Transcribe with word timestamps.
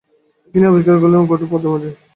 তিনি 0.53 0.65
আবিষ্কার 0.67 0.95
করলেন 1.01 1.23
কঠোর 1.29 1.47
পর্দার 1.51 1.71
মাঝে। 1.73 1.89